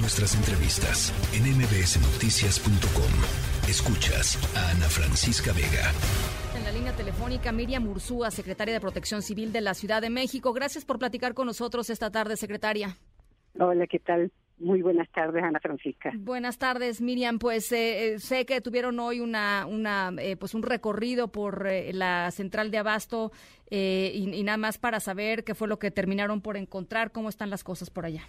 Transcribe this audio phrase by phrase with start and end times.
[0.00, 3.68] Nuestras entrevistas en mbsnoticias.com.
[3.68, 5.90] Escuchas a Ana Francisca Vega.
[6.56, 10.52] En la línea telefónica, Miriam Ursúa, secretaria de Protección Civil de la Ciudad de México.
[10.52, 12.96] Gracias por platicar con nosotros esta tarde, secretaria.
[13.58, 14.30] Hola, ¿qué tal?
[14.58, 16.12] Muy buenas tardes, Ana Francisca.
[16.16, 17.40] Buenas tardes, Miriam.
[17.40, 22.30] Pues eh, eh, sé que tuvieron hoy una, una eh, pues un recorrido por la
[22.30, 23.32] central de Abasto
[23.68, 27.50] y, y, nada más para saber qué fue lo que terminaron por encontrar, cómo están
[27.50, 28.22] las cosas por allá.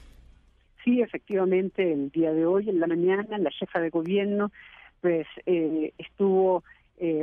[0.89, 4.51] Sí, efectivamente, el día de hoy, en la mañana, la jefa de gobierno,
[5.01, 5.27] pues
[5.97, 6.63] estuvo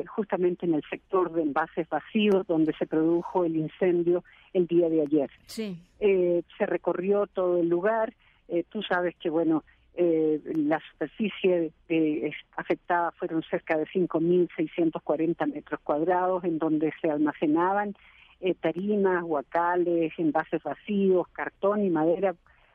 [0.08, 5.02] justamente en el sector de envases vacíos donde se produjo el incendio el día de
[5.02, 5.30] ayer.
[5.46, 5.76] Sí.
[5.98, 8.14] se recorrió todo el lugar
[8.48, 9.64] eh, tú sabes que, bueno,
[9.94, 17.94] eh, la superficie eh, afectada fueron cerca de 5.640 metros cuadrados, en donde se almacenaban
[18.40, 22.34] eh, tarimas, guacales, envases vacíos, cartón y madera.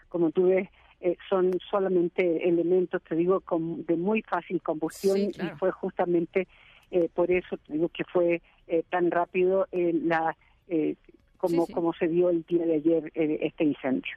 [0.10, 0.68] Como tú ves,
[1.02, 3.44] eh, son solamente elementos, te digo,
[3.88, 6.48] de muy fácil combustión y fue justamente
[7.14, 8.42] por eso, te digo, que fue
[8.90, 10.36] tan rápido la
[11.38, 14.14] como, como se dio el día de ayer este incendio.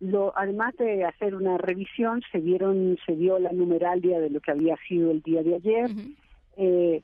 [0.00, 4.50] Lo, además de hacer una revisión, se vieron, se dio la numeralia de lo que
[4.50, 5.90] había sido el día de ayer.
[6.56, 7.02] eh,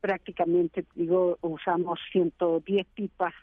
[0.00, 3.34] prácticamente, digo, usamos 110 pipas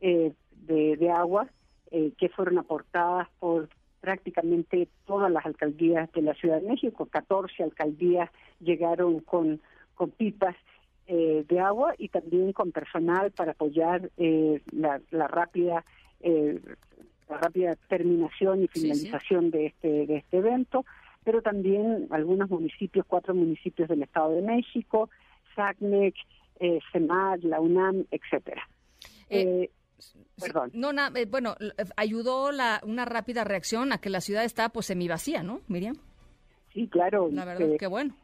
[0.00, 1.48] eh, de, de, agua
[1.90, 3.68] eh, que fueron aportadas por
[4.00, 7.06] prácticamente todas las alcaldías de la Ciudad de México.
[7.06, 9.60] 14 alcaldías llegaron con,
[9.94, 10.56] con pipas
[11.06, 15.84] eh, de agua y también con personal para apoyar eh, la, la rápida
[16.20, 16.60] eh,
[17.28, 20.84] la rápida terminación y finalización de este de este evento,
[21.24, 25.10] pero también algunos municipios, cuatro municipios del Estado de México,
[25.54, 26.14] SACMEC,
[26.58, 26.80] eh,
[27.42, 28.68] la UNAM, etcétera.
[30.40, 30.70] Perdón.
[30.74, 31.54] No, eh, bueno,
[31.96, 35.96] ayudó la, una rápida reacción a que la ciudad está pues semivacía, ¿no, Miriam?
[36.72, 37.28] Sí, claro.
[37.32, 38.14] La verdad, qué bueno.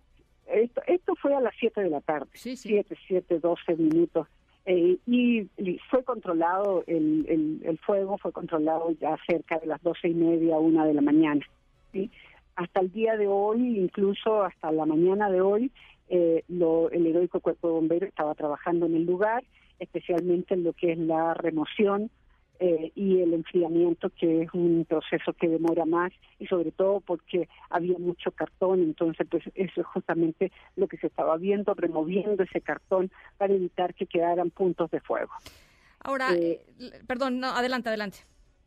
[0.47, 2.29] Esto, esto fue a las 7 de la tarde.
[2.35, 2.69] Sí, sí.
[2.69, 4.29] 7, 7, 12 minutos.
[4.69, 5.49] Eh, y,
[5.91, 10.85] fue controlado el, el, fuego, fue controlado ya cerca de las doce y media, una
[10.85, 11.47] de la mañana.
[11.93, 12.11] ¿sí?
[12.57, 15.71] Hasta el día de hoy, incluso hasta la mañana de hoy,
[16.09, 19.45] eh, lo, el heroico cuerpo de bomberos estaba trabajando en el lugar,
[19.79, 22.11] especialmente en lo que es la remoción
[22.59, 27.49] eh, y el enfriamiento, que es un proceso que demora más, y sobre todo porque
[27.69, 32.63] había mucho cartón, entonces pues eso es justamente lo que se estaba viendo, removiendo ese
[32.63, 35.33] cartón para evitar que quedaran puntos de fuego.
[36.01, 36.61] Ahora, eh,
[37.07, 38.19] perdón, no, adelante, adelante.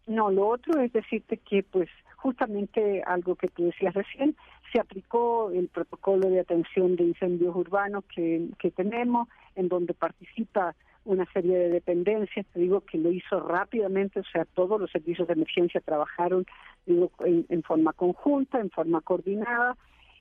[0.05, 4.35] No, lo otro es decirte que pues justamente algo que tú decías recién,
[4.71, 10.75] se aplicó el protocolo de atención de incendios urbanos que, que tenemos, en donde participa
[11.09, 15.27] una serie de dependencias, te digo que lo hizo rápidamente, o sea, todos los servicios
[15.27, 16.45] de emergencia trabajaron
[16.85, 19.75] digo, en, forma conjunta, en forma coordinada,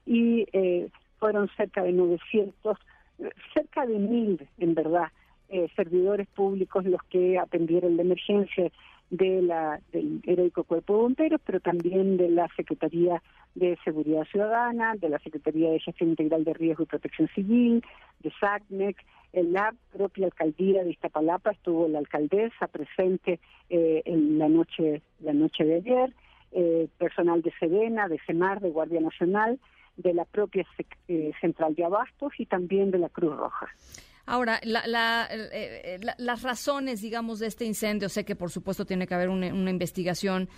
[0.06, 0.88] y eh,
[1.18, 2.78] fueron cerca de 900,
[3.52, 5.08] cerca de mil, en verdad,
[5.50, 8.70] eh, servidores públicos los que atendieron la emergencia
[9.10, 13.22] de la, del heroico cuerpo de bomberos, pero también de la Secretaría
[13.54, 17.84] de Seguridad Ciudadana, de la Secretaría de Gestión Integral de Riesgo y Protección Civil,
[18.20, 18.96] de SACMEC,
[19.32, 25.32] en la propia alcaldía de Iztapalapa estuvo la alcaldesa presente eh, en la noche, la
[25.32, 26.14] noche de ayer,
[26.52, 29.58] eh, personal de Sedena, de CEMAR, de Guardia Nacional,
[29.96, 30.64] de la propia
[31.08, 33.68] eh, Central de Abastos y también de la Cruz Roja.
[34.24, 34.86] Ahora, la,
[36.18, 40.50] las razones, digamos, de este incendio, sé que por supuesto tiene que haber una, investigación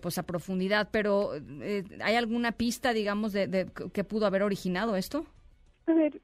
[0.00, 1.32] pues a profundidad, pero
[2.00, 5.26] ¿hay alguna pista, digamos, de, de, que pudo haber originado esto?
[5.86, 6.20] A ver,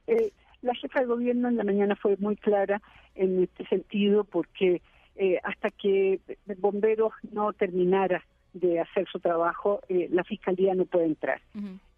[0.65, 2.81] la jefa de gobierno en la mañana fue muy clara
[3.15, 4.83] en este sentido porque
[5.17, 6.21] eh, hasta que
[6.59, 11.41] bomberos no terminara de hacer su trabajo, eh, la fiscalía no puede entrar.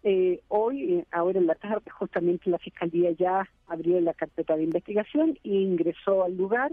[0.03, 5.37] eh, hoy, ahora en la tarde, justamente la fiscalía ya abrió la carpeta de investigación
[5.43, 6.71] e ingresó al lugar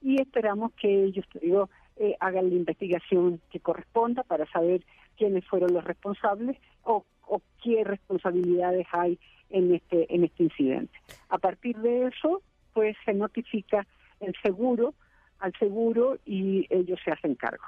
[0.00, 4.82] y esperamos que ellos, digo, eh, hagan la investigación que corresponda para saber
[5.16, 9.18] quiénes fueron los responsables o, o qué responsabilidades hay
[9.50, 10.98] en este en este incidente.
[11.28, 12.42] A partir de eso,
[12.72, 13.86] pues se notifica
[14.20, 14.94] el seguro
[15.38, 17.64] al seguro y ellos se hacen cargo.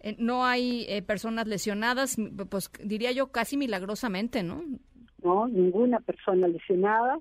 [0.00, 2.16] Eh, no hay eh, personas lesionadas,
[2.50, 4.62] pues diría yo casi milagrosamente, ¿no?
[5.22, 7.18] No, ninguna persona lesionada,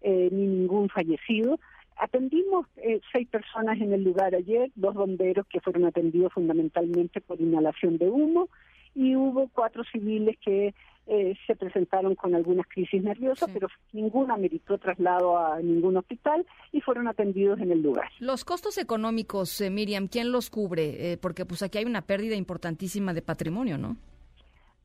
[0.00, 1.58] eh, ni ningún fallecido.
[1.96, 2.66] Atendimos
[3.12, 8.08] seis personas en el lugar ayer, dos bomberos que fueron atendidos fundamentalmente por inhalación de
[8.08, 8.48] humo
[8.96, 10.74] y hubo cuatro civiles que
[11.06, 16.80] eh, se presentaron con algunas crisis nerviosas, pero ninguna meritó traslado a ningún hospital y
[16.80, 18.08] fueron atendidos en el lugar.
[18.20, 21.12] Los costos económicos, eh, Miriam, ¿quién los cubre?
[21.12, 23.98] Eh, porque pues aquí hay una pérdida importantísima de patrimonio, ¿no?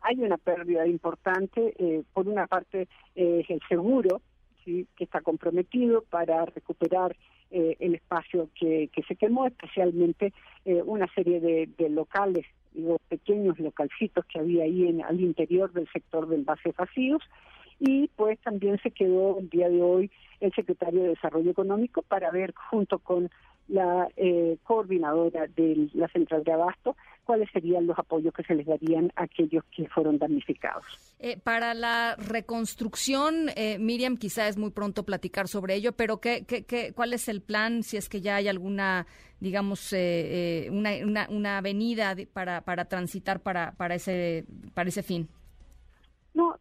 [0.02, 2.04] Hay una pérdida importante.
[2.14, 4.22] por una parte, es el seguro,
[4.66, 4.88] ¿sí?
[4.98, 7.16] que está comprometido para recuperar
[7.52, 10.34] el espacio que, se quemó, especialmente
[10.66, 12.46] una serie de locales
[12.80, 17.22] los pequeños localcitos que había ahí en, al interior del sector de envases vacíos.
[17.80, 20.12] Y pues también se quedó el día de hoy
[20.42, 23.30] el secretario de Desarrollo Económico para ver junto con
[23.70, 28.66] la eh, coordinadora de la central de abasto cuáles serían los apoyos que se les
[28.66, 30.84] darían a aquellos que fueron damnificados.
[31.20, 36.44] Eh, para la reconstrucción, eh, Miriam, quizá es muy pronto platicar sobre ello, pero ¿qué,
[36.48, 39.06] qué, qué, ¿cuál es el plan si es que ya hay alguna,
[39.40, 39.94] digamos,
[40.72, 45.30] una, una, una, avenida para, para transitar para, para, ese, para ese fin?
[46.34, 46.58] No,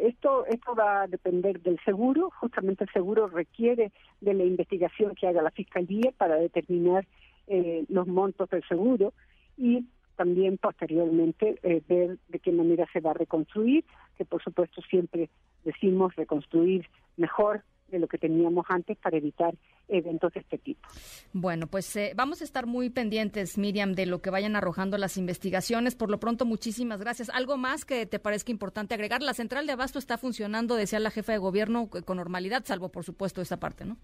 [0.00, 5.26] esto, esto va a depender del seguro, justamente el seguro requiere de la investigación que
[5.26, 7.06] haga la Fiscalía para determinar
[7.46, 9.12] eh, los montos del seguro
[9.56, 9.84] y
[10.16, 13.84] también posteriormente eh, ver de qué manera se va a reconstruir,
[14.16, 15.30] que por supuesto siempre
[15.64, 16.86] decimos reconstruir
[17.16, 19.54] mejor de lo que teníamos antes para evitar
[19.88, 20.88] eventos de este tipo.
[21.32, 25.16] Bueno, pues eh, vamos a estar muy pendientes, Miriam, de lo que vayan arrojando las
[25.16, 25.94] investigaciones.
[25.94, 27.30] Por lo pronto, muchísimas gracias.
[27.30, 29.22] ¿Algo más que te parezca importante agregar?
[29.22, 33.04] La central de abasto está funcionando, decía la jefa de gobierno, con normalidad, salvo por
[33.04, 33.96] supuesto esa parte, ¿no?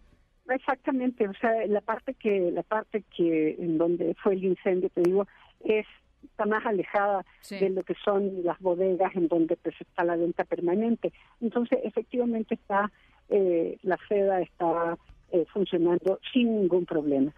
[0.49, 5.01] Exactamente, o sea, la parte que la parte que en donde fue el incendio, te
[5.01, 5.27] digo,
[5.65, 5.87] es
[6.23, 10.45] está más alejada de lo que son las bodegas en donde pues está la venta
[10.45, 11.13] permanente.
[11.41, 12.91] Entonces, efectivamente está
[13.29, 14.99] eh, la seda está
[15.33, 17.33] eh, funcionando sin ningún problema.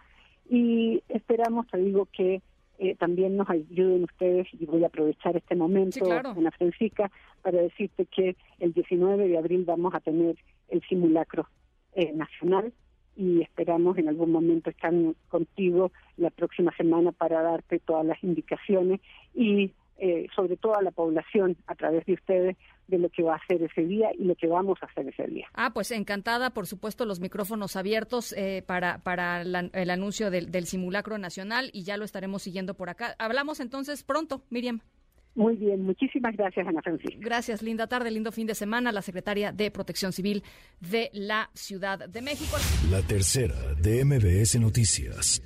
[0.48, 2.42] Y esperamos, te digo, que
[2.78, 7.10] eh, también nos ayuden ustedes, y voy a aprovechar este momento, Ana Francisca,
[7.42, 10.36] para decirte que el 19 de abril vamos a tener
[10.68, 11.46] el simulacro
[12.14, 12.74] nacional
[13.16, 14.92] y esperamos en algún momento estar
[15.28, 19.00] contigo la próxima semana para darte todas las indicaciones
[19.34, 22.56] y eh, sobre todo a la población a través de ustedes
[22.88, 25.26] de lo que va a hacer ese día y lo que vamos a hacer ese
[25.26, 25.46] día.
[25.54, 30.66] Ah, pues encantada, por supuesto, los micrófonos abiertos eh, para, para el anuncio del, del
[30.66, 33.14] simulacro nacional y ya lo estaremos siguiendo por acá.
[33.18, 34.80] Hablamos entonces pronto, Miriam.
[35.36, 37.18] Muy bien, muchísimas gracias, Ana Francisca.
[37.20, 40.42] Gracias, linda tarde, lindo fin de semana, la secretaria de Protección Civil
[40.80, 42.56] de la Ciudad de México.
[42.90, 45.42] La tercera de MBS Noticias.